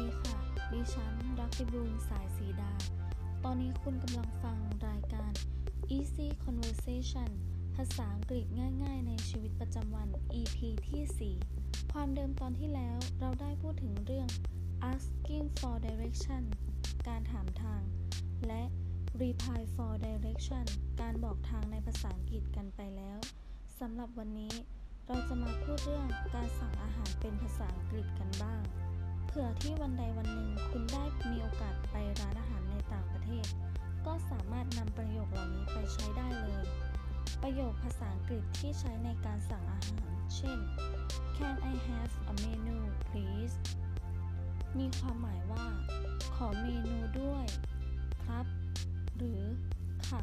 [0.00, 0.36] ดีค่ะ
[0.72, 2.72] ดิฉัน รักติบูลสายสีดา
[3.44, 4.58] ตอนนี้คุณกำลังฟัง
[4.88, 5.32] รายการ
[5.96, 7.30] Easy Conversation
[7.76, 8.44] ภาษาอังกฤษ
[8.82, 10.08] ง่าย ๆ ในชีวิตประจำวัน
[10.40, 10.58] EP
[10.88, 14.28] ที่ 4 ความเดิมตอนที่แล้วเราได้พูดถึงเรื่อง
[14.90, 16.42] asking for direction
[17.08, 17.82] การถามทาง
[18.46, 18.62] และ
[19.22, 20.64] reply for direction
[21.00, 23.18] การบอกทางในภาษาอังกฤษกันไปแล้ว
[23.80, 24.52] สำหรับวันนี้
[25.06, 28.62] เราจะมาพูดเรื่องการสั่งอาหารเป็นภาษาอังกฤษกันบ้าง
[29.32, 33.46] เผื่อที่วันใดวันหนึ่งคุณได้มีโอกาสไปร้านอาหารในต่างประเทศ
[34.06, 36.64] ก็สามารถนำประโยคเหล่านี้ไปใช้ได้เลย
[37.42, 40.58] ประโยคภาษาอังกฤษที่ใช้ในการสั่งอาหาร เช่น
[41.36, 43.56] Can I have a menu please
[44.78, 45.66] มีความหมายว่า
[46.34, 47.44] ขอเมนูด้วย
[48.24, 48.46] ครับ
[49.16, 49.42] หรือ
[50.08, 50.22] ค่ะ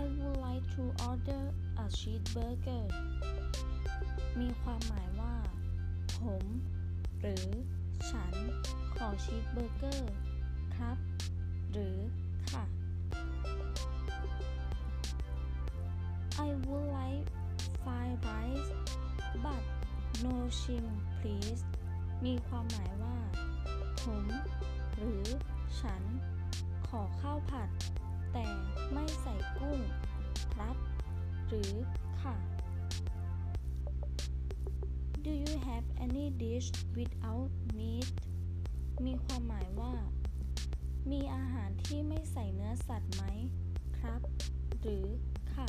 [0.00, 1.42] I would like to order
[1.84, 2.84] a cheeseburger
[4.40, 5.34] มีความหมายว่า
[6.24, 6.44] ผม
[7.20, 7.46] หรือ
[8.10, 8.34] ฉัน
[8.96, 10.12] ขอชีสเบอร์เกอร์
[10.76, 10.96] ครับ
[11.72, 11.96] หรือ
[12.50, 12.64] ค่ะ
[16.46, 17.28] I would like
[17.82, 18.70] fried rice
[19.44, 19.62] but
[20.24, 21.62] no shrimp please
[22.24, 23.16] มีความหมายว่า
[24.02, 24.24] ผม
[24.96, 25.24] หรือ
[25.80, 26.02] ฉัน
[26.88, 27.68] ขอข้าวผัด
[28.32, 28.46] แต่
[28.92, 29.78] ไม่ใส่กุ้ง
[30.54, 30.76] ครับ
[31.48, 31.72] หรือ
[32.22, 32.36] ค่ะ
[35.22, 38.10] Do you have any dish without meat
[39.06, 39.92] มีความหมายว่า
[41.10, 43.24] มีอาหารที่ไม่ใส่เนื้อสัตว์ไหม
[43.98, 44.20] ครับ
[44.80, 45.06] หรือ
[45.54, 45.68] ค่ะ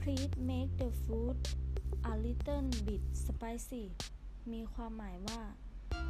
[0.00, 1.36] Please make the food
[2.12, 3.84] a little bit spicy
[4.52, 5.40] มีความหมายว่า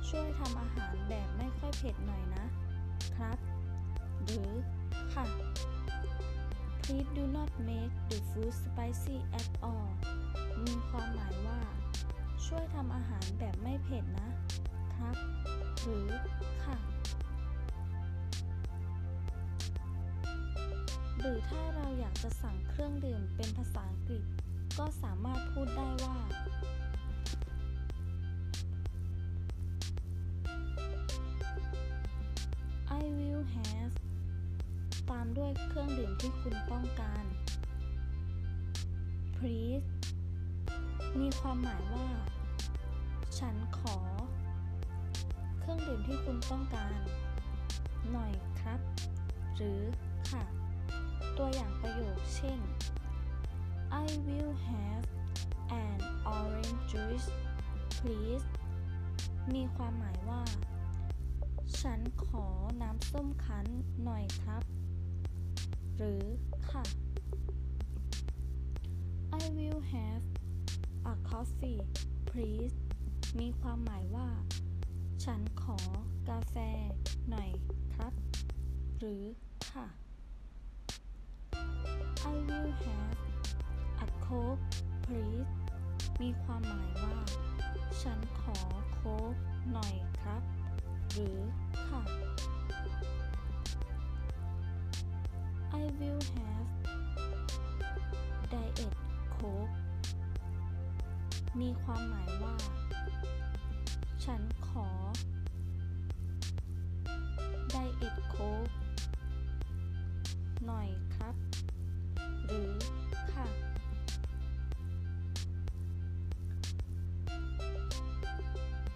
[0.08, 2.44] ช่วยทำอาหารแบบไม่ค่อยเผ็ดหน่อยนะ
[3.16, 3.38] ครับ
[4.24, 4.50] หรือ
[5.14, 5.24] ค่ะ
[6.86, 9.90] Please do not make the food spicy at all
[10.64, 11.60] มีความหมายว่า
[12.46, 14.30] ช่วยทำอาหารแบบไม่เผ็ดนะ
[14.94, 15.16] ครับ
[15.80, 16.08] หรือ
[16.64, 16.76] ค่ะ
[21.18, 24.24] หรือถ้าเราอยากจะสั่งเครื่องดื่มเป็นภาษาอังกฤษ
[24.78, 25.85] ก็สามารถพูดได้
[35.10, 37.24] ตามด้วยเครื่องดื่มที่คุณต้องการ
[39.36, 39.86] please
[41.20, 42.08] มีความหมายว่า
[43.38, 43.96] ฉันขอ
[45.58, 46.98] เครื่องดื่มที่คุณต้องการ
[48.12, 48.80] หน่อยครับ
[49.54, 49.80] หรือ
[50.30, 50.44] ค่ะ
[51.38, 52.60] ตัวอย่างประโยคเช่น
[54.04, 55.04] I will have
[55.84, 55.98] an
[56.36, 57.28] orange juice
[57.98, 58.46] please
[59.54, 60.42] มีความหมายว่า
[61.80, 62.46] ฉันขอ
[62.82, 63.66] น้ำส้มคั้น
[64.04, 64.62] หน่อยครับ
[65.96, 66.24] หรือ
[66.70, 66.84] ค่ะ
[69.42, 70.24] I will have
[71.12, 71.80] a coffee
[72.30, 72.76] please
[73.40, 74.28] มีความหมายว่า
[75.24, 75.78] ฉันขอ
[76.28, 76.56] กาแฟ
[77.30, 77.50] หน่อย
[77.94, 78.12] ครับ
[78.98, 79.24] หรือ
[79.70, 79.86] ค่ะ
[82.30, 83.18] I will have
[84.04, 84.64] a coke
[85.04, 85.50] please
[86.22, 87.16] มีความหมายว่า
[88.02, 88.58] ฉันขอ
[88.92, 89.34] โค้ก
[89.72, 90.42] หน่อยครับ
[91.12, 91.38] หรือ
[91.88, 92.02] ค่ะ
[95.80, 96.68] I will have
[98.52, 98.94] diet
[99.36, 99.74] coke
[101.60, 102.56] มีความหมายว่า
[104.24, 104.88] ฉันขอ
[107.74, 108.74] diet coke
[110.66, 111.34] หน่อยครับ
[112.46, 112.72] หรือ
[113.34, 113.46] ค่ะ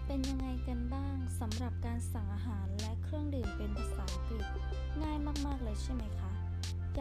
[0.05, 4.45] เป็นยังไงกันบ้างสำหรับการสั่งอาหารและเครื่องดื่มเป็นภาษาอังกฤษ
[5.03, 6.03] ง่ายมาก ๆ เลยใช่ไหม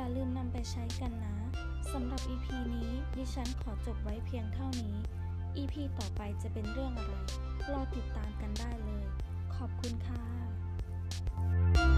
[0.01, 1.37] อย่าลืมนำไปใช้กันนะ
[1.93, 4.97] สำหรับ EP นี้ดิฉันขอจบไว้เพียงเท่านี้
[5.57, 7.13] EP ต่อไปจะเป็นเรื่องอะไร
[7.73, 9.05] รอติดตามกันได้เลย
[9.55, 11.90] ขอบคุณค่ะ